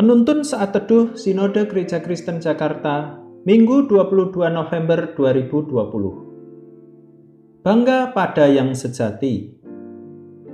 Penuntun 0.00 0.40
saat 0.40 0.72
teduh 0.72 1.12
Sinode 1.12 1.68
Gereja 1.68 2.00
Kristen 2.00 2.40
Jakarta, 2.40 3.20
Minggu 3.44 3.84
22 3.84 4.48
November 4.48 5.12
2020. 5.12 7.60
Bangga 7.60 8.08
pada 8.08 8.48
yang 8.48 8.72
sejati. 8.72 9.60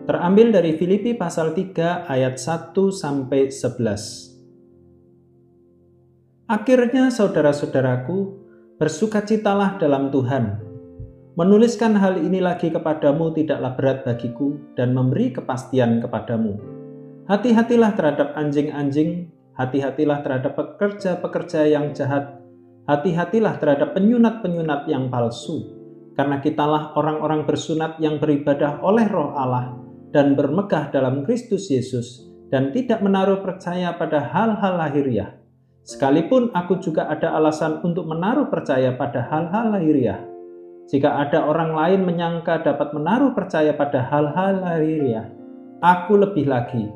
Terambil 0.03 0.51
dari 0.51 0.75
Filipi 0.75 1.15
pasal 1.15 1.55
3 1.55 2.11
ayat 2.11 2.43
1 2.43 2.75
sampai 2.91 3.55
11. 3.55 4.35
Akhirnya 6.51 7.15
saudara-saudaraku, 7.15 8.19
bersukacitalah 8.83 9.79
dalam 9.79 10.11
Tuhan. 10.11 10.59
Menuliskan 11.39 11.95
hal 11.95 12.19
ini 12.19 12.43
lagi 12.43 12.75
kepadamu 12.75 13.31
tidaklah 13.31 13.79
berat 13.79 14.03
bagiku 14.03 14.59
dan 14.75 14.91
memberi 14.91 15.31
kepastian 15.31 16.03
kepadamu. 16.03 16.59
Hati-hatilah 17.31 17.95
terhadap 17.95 18.35
anjing-anjing 18.35 19.36
hati-hatilah 19.57 20.21
terhadap 20.21 20.53
pekerja-pekerja 20.55 21.65
yang 21.65 21.97
jahat, 21.97 22.41
hati-hatilah 22.85 23.57
terhadap 23.57 23.97
penyunat-penyunat 23.97 24.85
yang 24.87 25.09
palsu, 25.09 25.73
karena 26.13 26.39
kitalah 26.45 26.93
orang-orang 26.97 27.49
bersunat 27.49 27.97
yang 27.97 28.21
beribadah 28.21 28.85
oleh 28.85 29.09
roh 29.09 29.33
Allah 29.33 29.77
dan 30.13 30.37
bermegah 30.37 30.93
dalam 30.93 31.25
Kristus 31.25 31.73
Yesus 31.73 32.29
dan 32.53 32.71
tidak 32.71 33.03
menaruh 33.03 33.43
percaya 33.43 33.97
pada 33.97 34.23
hal-hal 34.23 34.79
lahiriah. 34.79 35.35
Sekalipun 35.87 36.51
aku 36.55 36.83
juga 36.83 37.07
ada 37.09 37.35
alasan 37.35 37.81
untuk 37.83 38.07
menaruh 38.11 38.51
percaya 38.51 38.95
pada 38.95 39.25
hal-hal 39.31 39.73
lahiriah. 39.75 40.21
Jika 40.87 41.27
ada 41.27 41.47
orang 41.47 41.75
lain 41.75 42.07
menyangka 42.07 42.63
dapat 42.63 42.95
menaruh 42.95 43.35
percaya 43.35 43.75
pada 43.75 44.07
hal-hal 44.07 44.63
lahiriah, 44.63 45.27
aku 45.83 46.15
lebih 46.15 46.47
lagi 46.47 46.87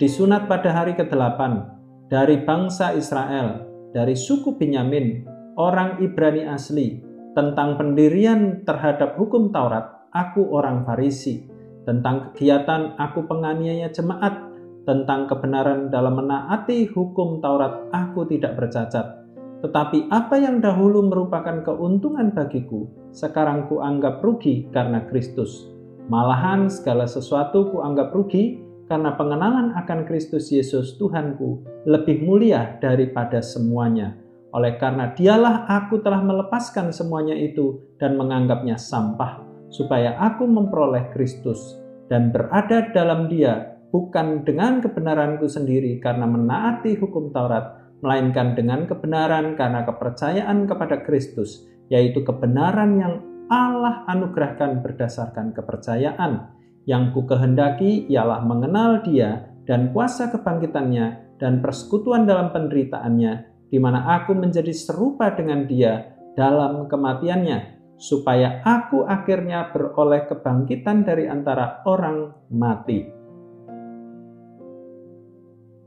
disunat 0.00 0.48
pada 0.48 0.72
hari 0.72 0.96
ke-8 0.96 1.73
dari 2.14 2.46
bangsa 2.46 2.94
Israel, 2.94 3.66
dari 3.90 4.14
suku 4.14 4.54
Benyamin, 4.54 5.26
orang 5.58 5.98
Ibrani 5.98 6.46
asli, 6.46 7.02
tentang 7.34 7.74
pendirian 7.74 8.62
terhadap 8.62 9.18
hukum 9.18 9.50
Taurat, 9.50 10.06
aku 10.14 10.46
orang 10.54 10.86
Farisi, 10.86 11.42
tentang 11.82 12.30
kegiatan 12.30 12.94
aku 13.02 13.26
penganiaya 13.26 13.90
jemaat, 13.90 14.46
tentang 14.86 15.26
kebenaran 15.26 15.90
dalam 15.90 16.14
menaati 16.14 16.86
hukum 16.94 17.42
Taurat, 17.42 17.90
aku 17.90 18.30
tidak 18.30 18.62
bercacat. 18.62 19.26
Tetapi 19.66 20.06
apa 20.14 20.38
yang 20.38 20.62
dahulu 20.62 21.10
merupakan 21.10 21.66
keuntungan 21.66 22.30
bagiku, 22.30 22.86
sekarang 23.10 23.66
kuanggap 23.66 24.22
rugi 24.22 24.70
karena 24.70 25.02
Kristus. 25.10 25.66
Malahan 26.06 26.70
segala 26.70 27.10
sesuatu 27.10 27.74
kuanggap 27.74 28.14
rugi 28.14 28.62
karena 28.88 29.16
pengenalan 29.16 29.72
akan 29.74 30.04
Kristus 30.04 30.52
Yesus 30.52 31.00
Tuhanku 31.00 31.64
lebih 31.88 32.24
mulia 32.24 32.76
daripada 32.80 33.40
semuanya. 33.40 34.16
Oleh 34.54 34.78
karena 34.78 35.10
dialah 35.10 35.66
aku 35.66 35.98
telah 35.98 36.22
melepaskan 36.22 36.94
semuanya 36.94 37.34
itu 37.34 37.82
dan 37.98 38.14
menganggapnya 38.14 38.78
sampah, 38.78 39.42
supaya 39.72 40.14
aku 40.20 40.46
memperoleh 40.46 41.10
Kristus 41.10 41.80
dan 42.06 42.30
berada 42.30 42.94
dalam 42.94 43.26
dia 43.26 43.74
bukan 43.90 44.46
dengan 44.46 44.78
kebenaranku 44.78 45.50
sendiri 45.50 45.98
karena 45.98 46.26
menaati 46.26 46.94
hukum 46.98 47.34
Taurat, 47.34 47.98
melainkan 47.98 48.54
dengan 48.54 48.86
kebenaran 48.86 49.58
karena 49.58 49.82
kepercayaan 49.82 50.70
kepada 50.70 51.02
Kristus, 51.02 51.66
yaitu 51.90 52.22
kebenaran 52.22 52.94
yang 52.98 53.14
Allah 53.50 54.06
anugerahkan 54.06 54.80
berdasarkan 54.80 55.52
kepercayaan 55.52 56.53
yang 56.84 57.16
ku 57.16 57.24
kehendaki 57.24 58.08
ialah 58.12 58.44
mengenal 58.44 59.00
dia 59.00 59.48
dan 59.64 59.92
kuasa 59.96 60.28
kebangkitannya 60.28 61.36
dan 61.40 61.64
persekutuan 61.64 62.28
dalam 62.28 62.52
penderitaannya, 62.52 63.32
di 63.72 63.78
mana 63.80 64.20
aku 64.20 64.36
menjadi 64.36 64.70
serupa 64.70 65.32
dengan 65.32 65.64
dia 65.64 66.14
dalam 66.36 66.86
kematiannya, 66.86 67.74
supaya 67.96 68.60
aku 68.62 69.08
akhirnya 69.08 69.72
beroleh 69.72 70.28
kebangkitan 70.28 71.02
dari 71.02 71.24
antara 71.26 71.82
orang 71.88 72.32
mati. 72.52 73.00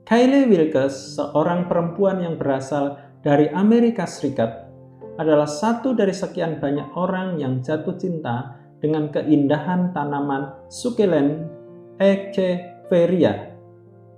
Kylie 0.08 0.48
Wilkes, 0.48 1.20
seorang 1.20 1.68
perempuan 1.68 2.24
yang 2.24 2.40
berasal 2.40 2.96
dari 3.20 3.52
Amerika 3.52 4.08
Serikat, 4.08 4.72
adalah 5.20 5.50
satu 5.50 5.92
dari 5.92 6.16
sekian 6.16 6.64
banyak 6.64 6.96
orang 6.96 7.42
yang 7.42 7.60
jatuh 7.60 7.98
cinta 8.00 8.56
dengan 8.82 9.10
keindahan 9.10 9.94
tanaman 9.94 10.54
sukelen 10.70 11.50
echeveria, 11.98 13.58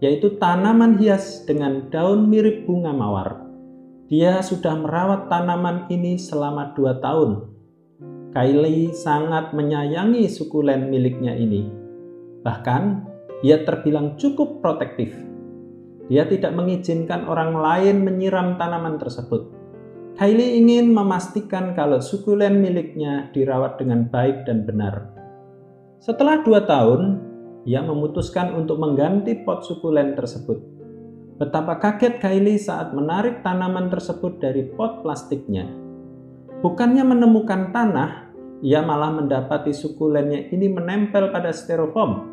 yaitu 0.03 0.35
tanaman 0.39 0.99
hias 0.99 1.47
dengan 1.47 1.87
daun 1.87 2.27
mirip 2.27 2.67
bunga 2.67 2.91
mawar. 2.91 3.47
Dia 4.09 4.41
sudah 4.41 4.73
merawat 4.73 5.29
tanaman 5.29 5.85
ini 5.93 6.17
selama 6.17 6.73
dua 6.73 6.97
tahun. 6.97 7.45
Kylie 8.33 8.93
sangat 8.93 9.53
menyayangi 9.53 10.29
sukulen 10.29 10.89
miliknya 10.89 11.33
ini. 11.33 11.69
Bahkan, 12.45 12.83
ia 13.45 13.61
terbilang 13.65 14.17
cukup 14.17 14.61
protektif. 14.61 15.13
Dia 16.09 16.25
tidak 16.25 16.57
mengizinkan 16.57 17.29
orang 17.29 17.53
lain 17.53 18.01
menyiram 18.01 18.57
tanaman 18.57 18.97
tersebut 18.97 19.58
Kylie 20.17 20.57
ingin 20.57 20.89
memastikan 20.95 21.77
kalau 21.77 22.01
sukulen 22.01 22.63
miliknya 22.63 23.29
dirawat 23.35 23.77
dengan 23.77 24.09
baik 24.09 24.47
dan 24.49 24.65
benar. 24.65 25.13
Setelah 25.99 26.41
dua 26.41 26.63
tahun, 26.63 27.19
ia 27.67 27.83
memutuskan 27.83 28.55
untuk 28.55 28.79
mengganti 28.79 29.43
pot 29.43 29.67
sukulen 29.67 30.15
tersebut. 30.15 30.57
Betapa 31.39 31.79
kaget 31.79 32.19
Kylie 32.19 32.59
saat 32.59 32.91
menarik 32.91 33.43
tanaman 33.43 33.87
tersebut 33.87 34.43
dari 34.43 34.63
pot 34.75 35.03
plastiknya. 35.03 35.67
Bukannya 36.59 37.03
menemukan 37.07 37.71
tanah, 37.71 38.27
ia 38.59 38.83
malah 38.83 39.15
mendapati 39.15 39.71
sukulennya 39.71 40.51
ini 40.51 40.67
menempel 40.67 41.31
pada 41.31 41.55
styrofoam. 41.55 42.27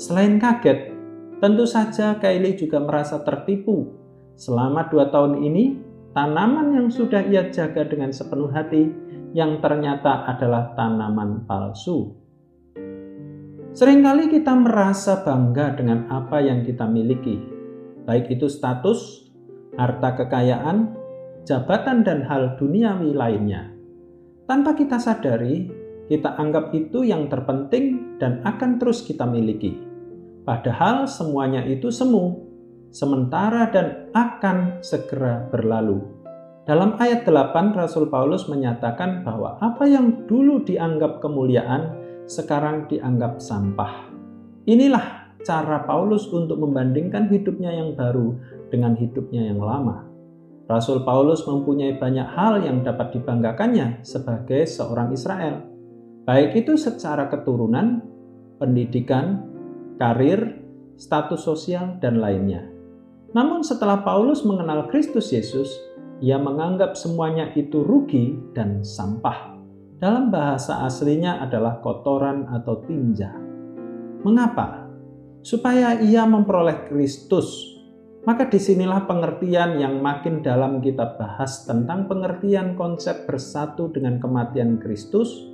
Selain 0.00 0.40
kaget, 0.40 0.96
tentu 1.44 1.68
saja 1.68 2.16
Kylie 2.16 2.56
juga 2.56 2.80
merasa 2.80 3.20
tertipu. 3.20 3.92
Selama 4.38 4.88
dua 4.88 5.12
tahun 5.12 5.44
ini, 5.44 5.87
tanaman 6.16 6.76
yang 6.76 6.88
sudah 6.88 7.24
ia 7.28 7.48
jaga 7.52 7.84
dengan 7.84 8.12
sepenuh 8.12 8.48
hati 8.52 8.88
yang 9.36 9.60
ternyata 9.60 10.24
adalah 10.24 10.72
tanaman 10.72 11.44
palsu. 11.44 12.16
Seringkali 13.76 14.32
kita 14.32 14.56
merasa 14.56 15.22
bangga 15.22 15.76
dengan 15.76 16.08
apa 16.08 16.40
yang 16.40 16.64
kita 16.64 16.88
miliki, 16.88 17.38
baik 18.08 18.32
itu 18.32 18.48
status, 18.48 19.28
harta 19.76 20.18
kekayaan, 20.18 20.96
jabatan, 21.44 22.02
dan 22.02 22.24
hal 22.24 22.56
duniawi 22.58 23.14
lainnya. 23.14 23.70
Tanpa 24.48 24.72
kita 24.74 24.96
sadari, 24.96 25.68
kita 26.08 26.40
anggap 26.40 26.72
itu 26.72 27.04
yang 27.04 27.28
terpenting 27.28 28.16
dan 28.16 28.40
akan 28.42 28.80
terus 28.80 29.04
kita 29.04 29.28
miliki. 29.28 29.76
Padahal 30.48 31.04
semuanya 31.04 31.60
itu 31.68 31.92
semu, 31.92 32.47
sementara 32.90 33.68
dan 33.68 34.12
akan 34.12 34.80
segera 34.80 35.46
berlalu. 35.52 36.00
Dalam 36.68 37.00
ayat 37.00 37.24
8 37.24 37.72
Rasul 37.72 38.12
Paulus 38.12 38.44
menyatakan 38.44 39.24
bahwa 39.24 39.56
apa 39.56 39.88
yang 39.88 40.28
dulu 40.28 40.60
dianggap 40.68 41.24
kemuliaan 41.24 41.96
sekarang 42.28 42.84
dianggap 42.92 43.40
sampah. 43.40 44.12
Inilah 44.68 45.32
cara 45.48 45.80
Paulus 45.88 46.28
untuk 46.28 46.60
membandingkan 46.60 47.32
hidupnya 47.32 47.72
yang 47.72 47.96
baru 47.96 48.36
dengan 48.68 48.92
hidupnya 49.00 49.48
yang 49.48 49.64
lama. 49.64 50.04
Rasul 50.68 51.08
Paulus 51.08 51.48
mempunyai 51.48 51.96
banyak 51.96 52.28
hal 52.36 52.60
yang 52.60 52.84
dapat 52.84 53.16
dibanggakannya 53.16 54.04
sebagai 54.04 54.68
seorang 54.68 55.16
Israel, 55.16 55.64
baik 56.28 56.52
itu 56.60 56.76
secara 56.76 57.32
keturunan, 57.32 58.04
pendidikan, 58.60 59.48
karir, 59.96 60.60
status 61.00 61.40
sosial, 61.40 61.96
dan 62.04 62.20
lainnya. 62.20 62.77
Namun 63.36 63.60
setelah 63.60 64.00
Paulus 64.00 64.40
mengenal 64.44 64.88
Kristus 64.88 65.28
Yesus, 65.32 65.68
ia 66.24 66.40
menganggap 66.40 66.96
semuanya 66.96 67.52
itu 67.54 67.84
rugi 67.84 68.40
dan 68.56 68.80
sampah. 68.80 69.54
Dalam 69.98 70.30
bahasa 70.30 70.86
aslinya 70.86 71.42
adalah 71.42 71.82
kotoran 71.82 72.46
atau 72.48 72.86
tinja. 72.86 73.34
Mengapa? 74.22 74.86
Supaya 75.42 75.98
ia 75.98 76.22
memperoleh 76.26 76.86
Kristus. 76.86 77.74
Maka 78.26 78.46
di 78.50 78.60
sinilah 78.60 79.08
pengertian 79.08 79.80
yang 79.80 80.04
makin 80.04 80.44
dalam 80.44 80.84
kita 80.84 81.16
bahas 81.16 81.64
tentang 81.64 82.06
pengertian 82.10 82.76
konsep 82.76 83.24
bersatu 83.24 83.88
dengan 83.88 84.20
kematian 84.20 84.76
Kristus, 84.76 85.48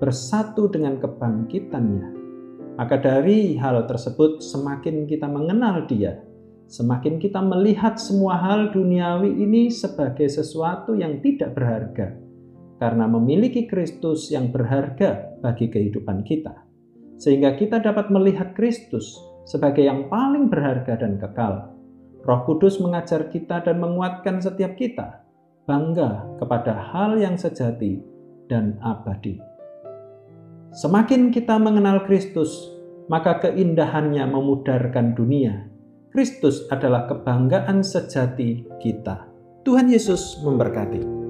bersatu 0.00 0.72
dengan 0.72 0.96
kebangkitannya. 0.98 2.06
Maka 2.80 2.96
dari 2.98 3.54
hal 3.60 3.84
tersebut 3.86 4.40
semakin 4.42 5.06
kita 5.06 5.28
mengenal 5.28 5.84
dia, 5.86 6.23
Semakin 6.64 7.20
kita 7.20 7.44
melihat 7.44 8.00
semua 8.00 8.40
hal 8.40 8.72
duniawi 8.72 9.36
ini 9.36 9.68
sebagai 9.68 10.26
sesuatu 10.32 10.96
yang 10.96 11.20
tidak 11.20 11.52
berharga, 11.52 12.16
karena 12.80 13.04
memiliki 13.04 13.68
Kristus 13.68 14.32
yang 14.32 14.48
berharga 14.48 15.36
bagi 15.44 15.68
kehidupan 15.68 16.24
kita, 16.24 16.56
sehingga 17.20 17.54
kita 17.60 17.84
dapat 17.84 18.08
melihat 18.08 18.56
Kristus 18.56 19.20
sebagai 19.44 19.84
yang 19.84 20.08
paling 20.08 20.48
berharga 20.48 20.96
dan 20.96 21.20
kekal. 21.20 21.76
Roh 22.24 22.40
Kudus 22.48 22.80
mengajar 22.80 23.28
kita 23.28 23.60
dan 23.60 23.76
menguatkan 23.84 24.40
setiap 24.40 24.80
kita 24.80 25.20
bangga 25.68 26.24
kepada 26.40 26.72
hal 26.92 27.20
yang 27.20 27.36
sejati 27.36 28.00
dan 28.48 28.80
abadi. 28.80 29.36
Semakin 30.72 31.28
kita 31.28 31.60
mengenal 31.60 32.08
Kristus, 32.08 32.72
maka 33.12 33.36
keindahannya 33.44 34.24
memudarkan 34.24 35.12
dunia. 35.12 35.73
Kristus 36.14 36.70
adalah 36.70 37.10
kebanggaan 37.10 37.82
sejati 37.82 38.62
kita. 38.78 39.26
Tuhan 39.66 39.90
Yesus 39.90 40.38
memberkati. 40.46 41.23